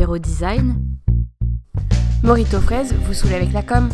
Apéro 0.00 0.16
Design. 0.16 0.82
Morito 2.22 2.58
fraise 2.58 2.94
vous 3.04 3.12
saoule 3.12 3.34
avec 3.34 3.52
la 3.52 3.62
com. 3.62 3.90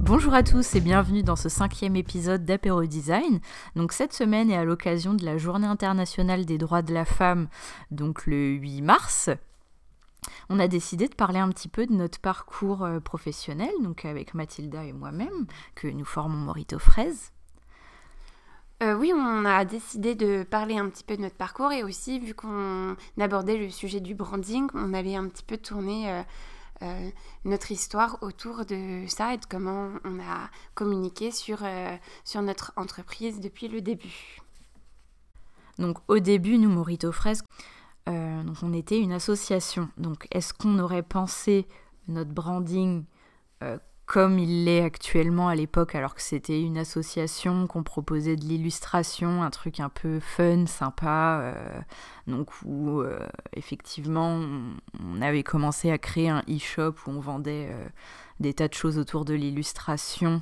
Bonjour 0.00 0.32
à 0.32 0.42
tous 0.42 0.76
et 0.76 0.80
bienvenue 0.80 1.22
dans 1.22 1.36
ce 1.36 1.50
cinquième 1.50 1.94
épisode 1.94 2.46
d'Apéro 2.46 2.86
Design. 2.86 3.40
Donc 3.74 3.92
cette 3.92 4.14
semaine 4.14 4.50
est 4.50 4.56
à 4.56 4.64
l'occasion 4.64 5.12
de 5.12 5.26
la 5.26 5.36
Journée 5.36 5.66
internationale 5.66 6.46
des 6.46 6.56
droits 6.56 6.80
de 6.80 6.94
la 6.94 7.04
femme, 7.04 7.48
donc 7.90 8.24
le 8.24 8.52
8 8.52 8.80
mars. 8.80 9.28
On 10.48 10.58
a 10.58 10.68
décidé 10.68 11.08
de 11.08 11.14
parler 11.14 11.38
un 11.38 11.50
petit 11.50 11.68
peu 11.68 11.84
de 11.84 11.92
notre 11.92 12.18
parcours 12.18 12.82
euh, 12.82 12.98
professionnel, 12.98 13.72
donc 13.82 14.06
avec 14.06 14.32
Mathilda 14.32 14.86
et 14.86 14.94
moi-même, 14.94 15.44
que 15.74 15.86
nous 15.86 16.06
formons 16.06 16.38
Morito 16.38 16.78
Fraise. 16.78 17.32
Euh, 18.82 18.94
oui, 18.94 19.10
on 19.14 19.44
a 19.46 19.64
décidé 19.64 20.14
de 20.14 20.42
parler 20.42 20.76
un 20.76 20.90
petit 20.90 21.02
peu 21.02 21.16
de 21.16 21.22
notre 21.22 21.36
parcours 21.36 21.72
et 21.72 21.82
aussi, 21.82 22.18
vu 22.18 22.34
qu'on 22.34 22.94
abordait 23.18 23.56
le 23.56 23.70
sujet 23.70 24.00
du 24.00 24.14
branding, 24.14 24.68
on 24.74 24.92
allait 24.92 25.16
un 25.16 25.28
petit 25.28 25.42
peu 25.42 25.56
tourner 25.56 26.10
euh, 26.10 26.22
euh, 26.82 27.10
notre 27.46 27.72
histoire 27.72 28.18
autour 28.20 28.66
de 28.66 29.06
ça 29.08 29.32
et 29.32 29.38
de 29.38 29.46
comment 29.46 29.92
on 30.04 30.20
a 30.20 30.50
communiqué 30.74 31.30
sur, 31.30 31.60
sur 32.24 32.42
notre 32.42 32.74
entreprise 32.76 33.40
depuis 33.40 33.68
le 33.68 33.80
début. 33.80 34.42
Donc 35.78 35.96
au 36.08 36.18
début, 36.18 36.58
nous, 36.58 36.68
Morito 36.70 37.12
Fresque, 37.12 37.46
donc 38.06 38.56
on 38.62 38.74
était 38.74 39.00
une 39.00 39.12
association. 39.12 39.88
Donc 39.96 40.26
est-ce 40.32 40.52
qu'on 40.52 40.78
aurait 40.78 41.02
pensé 41.02 41.66
notre 42.08 42.30
branding 42.30 43.04
comme 44.06 44.38
il 44.38 44.64
l'est 44.64 44.82
actuellement 44.82 45.48
à 45.48 45.56
l'époque, 45.56 45.96
alors 45.96 46.14
que 46.14 46.22
c'était 46.22 46.62
une 46.62 46.78
association 46.78 47.66
qu'on 47.66 47.82
proposait 47.82 48.36
de 48.36 48.44
l'illustration, 48.44 49.42
un 49.42 49.50
truc 49.50 49.80
un 49.80 49.88
peu 49.88 50.20
fun, 50.20 50.66
sympa, 50.66 51.40
euh, 51.42 51.80
donc 52.28 52.50
où 52.64 53.00
euh, 53.00 53.18
effectivement 53.54 54.40
on, 55.00 55.20
avait 55.20 55.42
commencé 55.42 55.90
à 55.90 55.98
créer 55.98 56.28
un 56.28 56.44
e-shop 56.48 56.94
où 57.06 57.10
on 57.10 57.20
vendait 57.20 57.68
euh, 57.72 57.88
des 58.38 58.54
tas 58.54 58.68
de 58.68 58.74
choses 58.74 58.96
autour 58.96 59.24
de 59.24 59.34
l'illustration 59.34 60.40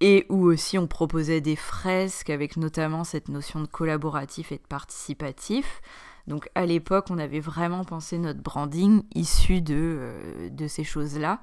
et 0.00 0.24
où 0.30 0.46
aussi 0.46 0.78
on 0.78 0.86
proposait 0.86 1.42
des 1.42 1.56
fresques 1.56 2.30
avec 2.30 2.56
notamment 2.56 3.04
cette 3.04 3.28
notion 3.28 3.60
de 3.60 3.66
collaboratif 3.66 4.50
et 4.50 4.56
de 4.56 4.66
participatif. 4.66 5.82
Donc 6.26 6.48
à 6.54 6.64
l'époque, 6.64 7.08
on 7.10 7.18
avait 7.18 7.38
vraiment 7.38 7.84
pensé 7.84 8.16
notre 8.16 8.40
branding 8.40 9.02
issu 9.14 9.60
de, 9.60 10.48
de 10.50 10.66
ces 10.66 10.84
choses-là 10.84 11.42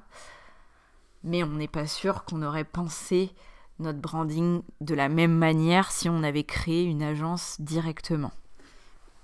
mais 1.24 1.42
on 1.42 1.48
n'est 1.48 1.68
pas 1.68 1.86
sûr 1.86 2.24
qu'on 2.24 2.42
aurait 2.42 2.64
pensé 2.64 3.30
notre 3.78 3.98
branding 3.98 4.62
de 4.80 4.94
la 4.94 5.08
même 5.08 5.34
manière 5.34 5.90
si 5.90 6.08
on 6.08 6.22
avait 6.22 6.44
créé 6.44 6.84
une 6.84 7.02
agence 7.02 7.56
directement. 7.60 8.32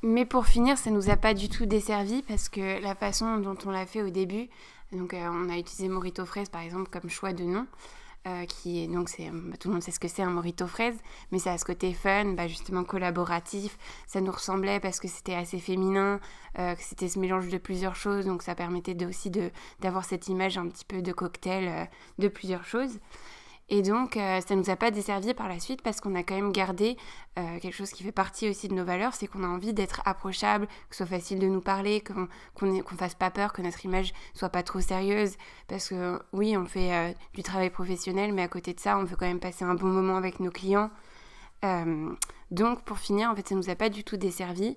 Mais 0.03 0.25
pour 0.25 0.47
finir, 0.47 0.79
ça 0.79 0.91
nous 0.91 1.11
a 1.11 1.17
pas 1.17 1.35
du 1.35 1.49
tout 1.49 1.67
desservi 1.67 2.23
parce 2.23 2.49
que 2.49 2.83
la 2.83 2.95
façon 2.95 3.39
dont 3.39 3.57
on 3.65 3.71
l'a 3.71 3.87
fait 3.87 4.03
au 4.03 4.11
début, 4.11 4.49
donc 4.93 5.15
euh, 5.15 5.29
on 5.31 5.49
a 5.49 5.59
utilisé 5.59 5.89
Morito 5.89 6.25
Fraise 6.25 6.49
par 6.49 6.61
exemple 6.61 6.91
comme 6.91 7.11
choix 7.11 7.33
de 7.33 7.45
nom, 7.45 7.67
euh, 8.27 8.45
qui 8.45 8.83
est 8.83 8.89
donc 8.89 9.09
c'est 9.09 9.31
bah, 9.31 9.57
tout 9.59 9.69
le 9.69 9.75
monde 9.75 9.83
sait 9.83 9.93
ce 9.93 10.01
que 10.01 10.09
c'est 10.09 10.23
un 10.23 10.31
morito 10.31 10.67
fraise, 10.67 10.97
mais 11.31 11.39
ça 11.39 11.53
a 11.53 11.59
ce 11.59 11.65
côté 11.65 11.93
fun, 11.93 12.33
bah, 12.35 12.49
justement 12.49 12.83
collaboratif. 12.83 13.79
Ça 14.07 14.21
nous 14.21 14.33
ressemblait 14.33 14.81
parce 14.81 14.99
que 14.99 15.09
c'était 15.09 15.35
assez 15.35 15.59
féminin, 15.59 16.21
euh, 16.59 16.75
que 16.75 16.83
c'était 16.83 17.09
ce 17.09 17.19
mélange 17.19 17.49
de 17.49 17.59
plusieurs 17.59 17.95
choses, 17.95 18.27
donc 18.27 18.43
ça 18.43 18.55
permettait 18.55 19.05
aussi 19.05 19.31
de 19.31 19.51
d'avoir 19.81 20.05
cette 20.05 20.29
image 20.29 20.59
un 20.59 20.69
petit 20.69 20.85
peu 20.85 21.03
de 21.03 21.13
cocktail 21.13 21.69
euh, 21.69 21.85
de 22.19 22.29
plusieurs 22.29 22.65
choses. 22.65 22.99
Et 23.69 23.83
donc, 23.83 24.17
euh, 24.17 24.41
ça 24.41 24.55
ne 24.55 24.61
nous 24.61 24.71
a 24.71 24.77
pas 24.77 24.93
desservi 24.93 25.35
par 25.35 25.49
la 25.49 25.59
suite 25.59 25.83
parce 25.83 26.01
qu'on 26.01 26.15
a 26.15 26.23
quand 26.23 26.37
même 26.37 26.53
gardé 26.53 26.97
euh, 27.37 27.59
quelque 27.59 27.75
chose 27.75 27.91
qui 27.91 28.05
fait 28.05 28.13
partie 28.13 28.49
aussi 28.49 28.69
de 28.69 28.75
nos 28.75 28.85
valeurs, 28.85 29.13
c'est 29.15 29.27
qu'on 29.27 29.43
a 29.43 29.49
envie 29.49 29.73
d'être 29.73 30.03
approchable, 30.05 30.69
que 30.69 30.95
ce 30.95 30.99
soit 30.99 31.07
facile 31.07 31.41
de 31.41 31.49
nous 31.49 31.61
parler, 31.61 32.01
qu'on 32.01 32.67
ne 32.67 32.83
fasse 32.97 33.17
pas 33.17 33.31
peur, 33.31 33.53
que 33.53 33.63
notre 33.63 33.85
image 33.85 34.13
soit 34.35 34.51
pas 34.51 34.63
trop 34.63 34.81
sérieuse. 34.81 35.37
Parce 35.67 35.89
que 35.89 36.23
oui, 36.33 36.57
on 36.57 36.65
fait 36.65 36.95
euh, 36.95 37.13
du 37.35 37.43
travail 37.43 37.71
professionnel, 37.71 38.33
mais 38.33 38.43
à 38.43 38.49
côté 38.49 38.73
de 38.73 38.79
ça, 38.79 38.99
on 38.99 39.05
veut 39.05 39.17
quand 39.17 39.27
même 39.27 39.41
passer 39.41 39.65
un 39.65 39.75
bon 39.75 39.89
moment 39.89 40.17
avec 40.17 40.39
nos 40.39 40.51
clients. 40.51 40.91
donc, 42.53 42.83
pour 42.85 42.99
finir, 42.99 43.31
en 43.31 43.35
fait, 43.35 43.49
ça 43.49 43.57
ne 43.57 43.61
nous 43.61 43.71
a 43.71 43.75
pas 43.75 43.89
du 43.89 44.05
tout 44.05 44.17
desservi. 44.17 44.77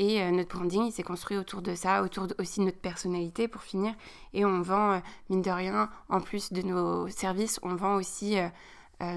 Et 0.00 0.22
euh, 0.22 0.30
notre 0.30 0.56
branding, 0.56 0.90
s'est 0.90 1.02
construit 1.02 1.36
autour 1.36 1.60
de 1.60 1.74
ça, 1.74 2.02
autour 2.02 2.26
aussi 2.38 2.60
de 2.60 2.64
notre 2.64 2.78
personnalité 2.78 3.48
pour 3.48 3.60
finir. 3.60 3.94
Et 4.32 4.46
on 4.46 4.62
vend, 4.62 4.92
euh, 4.92 4.98
mine 5.28 5.42
de 5.42 5.50
rien, 5.50 5.90
en 6.08 6.22
plus 6.22 6.54
de 6.54 6.62
nos 6.62 7.06
services, 7.08 7.60
on 7.62 7.74
vend 7.74 7.96
aussi 7.96 8.38
euh, 8.38 8.48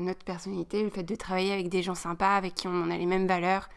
notre 0.02 0.26
personnalité, 0.26 0.84
le 0.84 0.90
fait 0.90 1.04
de 1.04 1.16
travailler 1.16 1.54
avec 1.54 1.70
des 1.70 1.84
gens 1.84 1.96
sympas, 1.96 2.36
avec 2.36 2.56
qui 2.56 2.68
on 2.68 2.92
a 2.92 2.98
les 2.98 3.06
mêmes 3.06 3.28
valeurs. 3.28 3.70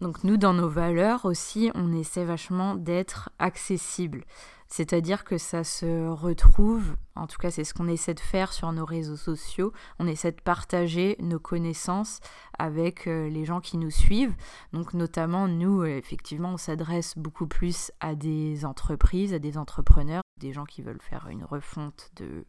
Donc 0.00 0.22
nous, 0.22 0.36
dans 0.36 0.54
nos 0.54 0.68
valeurs 0.68 1.24
aussi, 1.24 1.70
on 1.74 1.92
essaie 1.92 2.24
vachement 2.24 2.76
d'être 2.76 3.30
accessible. 3.38 4.24
C'est-à-dire 4.68 5.24
que 5.24 5.38
ça 5.38 5.64
se 5.64 6.08
retrouve, 6.08 6.94
en 7.16 7.26
tout 7.26 7.38
cas 7.38 7.50
c'est 7.50 7.64
ce 7.64 7.72
qu'on 7.72 7.88
essaie 7.88 8.12
de 8.12 8.20
faire 8.20 8.52
sur 8.52 8.70
nos 8.70 8.84
réseaux 8.84 9.16
sociaux, 9.16 9.72
on 9.98 10.06
essaie 10.06 10.30
de 10.30 10.40
partager 10.40 11.16
nos 11.20 11.38
connaissances 11.40 12.20
avec 12.58 13.06
euh, 13.06 13.30
les 13.30 13.46
gens 13.46 13.60
qui 13.60 13.78
nous 13.78 13.90
suivent. 13.90 14.34
Donc 14.74 14.92
notamment 14.92 15.48
nous, 15.48 15.84
effectivement, 15.84 16.52
on 16.52 16.58
s'adresse 16.58 17.16
beaucoup 17.16 17.46
plus 17.46 17.90
à 18.00 18.14
des 18.14 18.66
entreprises, 18.66 19.32
à 19.32 19.38
des 19.38 19.56
entrepreneurs, 19.56 20.22
des 20.38 20.52
gens 20.52 20.64
qui 20.64 20.82
veulent 20.82 21.00
faire 21.00 21.28
une 21.28 21.44
refonte 21.44 22.10
de, 22.16 22.44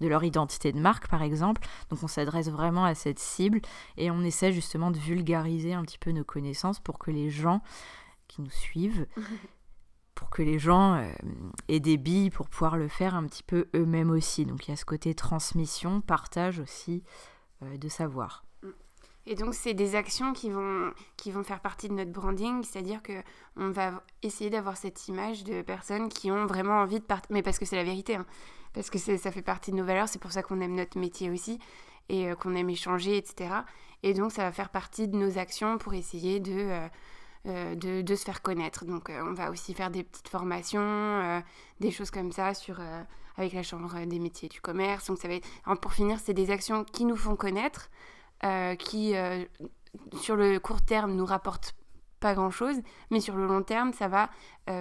de 0.00 0.08
leur 0.08 0.24
identité 0.24 0.72
de 0.72 0.80
marque 0.80 1.08
par 1.08 1.22
exemple. 1.22 1.62
Donc 1.90 2.02
on 2.02 2.08
s'adresse 2.08 2.48
vraiment 2.48 2.84
à 2.84 2.94
cette 2.94 3.18
cible 3.18 3.60
et 3.96 4.10
on 4.10 4.22
essaie 4.22 4.52
justement 4.52 4.90
de 4.90 4.98
vulgariser 4.98 5.74
un 5.74 5.82
petit 5.82 5.98
peu 5.98 6.12
nos 6.12 6.24
connaissances 6.24 6.80
pour 6.80 6.98
que 6.98 7.10
les 7.10 7.30
gens 7.30 7.62
qui 8.28 8.42
nous 8.42 8.50
suivent 8.50 9.06
pour 10.14 10.30
que 10.30 10.42
les 10.42 10.58
gens 10.58 10.94
euh, 10.94 11.10
aient 11.68 11.80
des 11.80 11.96
billes 11.96 12.30
pour 12.30 12.48
pouvoir 12.48 12.76
le 12.76 12.88
faire 12.88 13.14
un 13.14 13.26
petit 13.26 13.42
peu 13.42 13.68
eux-mêmes 13.74 14.10
aussi. 14.10 14.46
Donc 14.46 14.66
il 14.66 14.70
y 14.70 14.74
a 14.74 14.76
ce 14.76 14.84
côté 14.84 15.14
transmission, 15.14 16.00
partage 16.00 16.60
aussi 16.60 17.02
euh, 17.62 17.76
de 17.76 17.88
savoir. 17.88 18.44
Et 19.26 19.34
donc 19.34 19.54
c'est 19.54 19.74
des 19.74 19.94
actions 19.94 20.32
qui 20.32 20.50
vont, 20.50 20.92
qui 21.16 21.30
vont 21.30 21.44
faire 21.44 21.60
partie 21.60 21.88
de 21.88 21.94
notre 21.94 22.10
branding, 22.10 22.64
c'est-à-dire 22.64 23.02
que 23.02 23.22
on 23.56 23.70
va 23.70 24.02
essayer 24.22 24.50
d'avoir 24.50 24.76
cette 24.76 25.06
image 25.08 25.44
de 25.44 25.62
personnes 25.62 26.08
qui 26.08 26.30
ont 26.30 26.46
vraiment 26.46 26.80
envie 26.80 26.98
de 26.98 27.04
partir, 27.04 27.28
mais 27.30 27.42
parce 27.42 27.58
que 27.58 27.64
c'est 27.64 27.76
la 27.76 27.84
vérité, 27.84 28.16
hein. 28.16 28.26
parce 28.72 28.90
que 28.90 28.98
ça 28.98 29.30
fait 29.30 29.42
partie 29.42 29.70
de 29.70 29.76
nos 29.76 29.84
valeurs, 29.84 30.08
c'est 30.08 30.18
pour 30.18 30.32
ça 30.32 30.42
qu'on 30.42 30.60
aime 30.60 30.74
notre 30.74 30.98
métier 30.98 31.30
aussi 31.30 31.60
et 32.08 32.28
euh, 32.28 32.34
qu'on 32.34 32.54
aime 32.56 32.70
échanger, 32.70 33.16
etc. 33.16 33.54
Et 34.02 34.12
donc 34.12 34.32
ça 34.32 34.42
va 34.42 34.52
faire 34.52 34.70
partie 34.70 35.06
de 35.06 35.16
nos 35.16 35.38
actions 35.38 35.78
pour 35.78 35.94
essayer 35.94 36.40
de 36.40 36.88
euh, 37.48 37.74
de, 37.74 38.14
se 38.14 38.24
faire 38.24 38.40
connaître. 38.40 38.84
Donc 38.84 39.10
euh, 39.10 39.20
on 39.26 39.32
va 39.34 39.50
aussi 39.50 39.74
faire 39.74 39.90
des 39.90 40.04
petites 40.04 40.28
formations, 40.28 40.80
euh, 40.80 41.40
des 41.80 41.90
choses 41.90 42.12
comme 42.12 42.30
ça 42.30 42.54
sur, 42.54 42.80
avec 43.36 43.52
la 43.52 43.64
Chambre 43.64 44.06
des 44.06 44.20
métiers 44.20 44.48
du 44.48 44.60
commerce. 44.60 45.06
Donc 45.06 45.18
ça 45.18 45.26
va 45.26 45.76
pour 45.76 45.92
finir, 45.92 46.20
c'est 46.20 46.34
des 46.34 46.52
actions 46.52 46.84
qui 46.84 47.04
nous 47.04 47.16
font 47.16 47.34
connaître, 47.34 47.90
qui 48.78 49.14
sur 50.20 50.36
le 50.36 50.58
court 50.58 50.82
terme 50.82 51.14
nous 51.14 51.26
rapportent 51.26 51.74
pas 52.20 52.34
grand 52.34 52.50
chose, 52.50 52.76
mais 53.10 53.20
sur 53.20 53.36
le 53.36 53.46
long 53.46 53.62
terme, 53.62 53.92
ça 53.92 54.08
va 54.08 54.30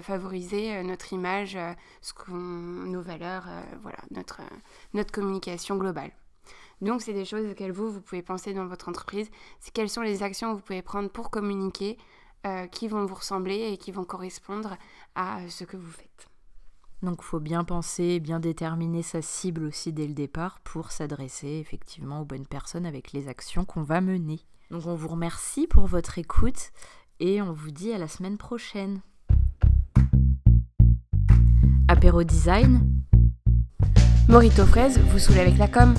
favoriser 0.01 0.83
notre 0.83 1.13
image, 1.13 1.57
nos 2.27 3.01
valeurs, 3.01 3.45
voilà, 3.81 3.97
notre, 4.11 4.41
notre 4.93 5.11
communication 5.11 5.75
globale. 5.75 6.11
Donc, 6.81 7.01
c'est 7.01 7.13
des 7.13 7.25
choses 7.25 7.49
auxquelles 7.49 7.71
vous, 7.71 7.91
vous 7.91 8.01
pouvez 8.01 8.23
penser 8.23 8.53
dans 8.53 8.65
votre 8.65 8.89
entreprise. 8.89 9.29
C'est 9.59 9.71
quelles 9.71 9.89
sont 9.89 10.01
les 10.01 10.23
actions 10.23 10.51
que 10.51 10.55
vous 10.55 10.63
pouvez 10.63 10.81
prendre 10.81 11.09
pour 11.09 11.29
communiquer 11.29 11.97
euh, 12.47 12.65
qui 12.65 12.87
vont 12.87 13.05
vous 13.05 13.13
ressembler 13.13 13.71
et 13.71 13.77
qui 13.77 13.91
vont 13.91 14.03
correspondre 14.03 14.75
à 15.13 15.47
ce 15.47 15.63
que 15.63 15.77
vous 15.77 15.91
faites. 15.91 16.30
Donc 17.03 17.19
il 17.21 17.25
faut 17.25 17.39
bien 17.39 17.63
penser, 17.63 18.19
bien 18.19 18.39
déterminer 18.39 19.01
sa 19.01 19.21
cible 19.21 19.65
aussi 19.65 19.91
dès 19.91 20.07
le 20.07 20.13
départ 20.13 20.59
pour 20.59 20.91
s'adresser 20.91 21.59
effectivement 21.59 22.21
aux 22.21 22.25
bonnes 22.25 22.45
personnes 22.45 22.85
avec 22.85 23.11
les 23.11 23.27
actions 23.27 23.65
qu'on 23.65 23.83
va 23.83 24.01
mener. 24.01 24.39
Donc 24.69 24.85
on 24.85 24.95
vous 24.95 25.07
remercie 25.07 25.67
pour 25.67 25.87
votre 25.87 26.17
écoute 26.17 26.71
et 27.19 27.41
on 27.41 27.53
vous 27.53 27.71
dit 27.71 27.91
à 27.91 27.97
la 27.97 28.07
semaine 28.07 28.37
prochaine. 28.37 29.01
Apéro 31.87 32.23
Design. 32.23 32.87
Morito 34.29 34.65
fraise 34.65 34.99
vous 34.99 35.19
saoule 35.19 35.39
avec 35.39 35.57
la 35.57 35.67
com. 35.67 35.93